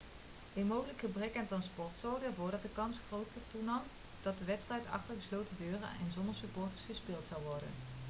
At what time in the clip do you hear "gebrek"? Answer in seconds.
0.99-1.37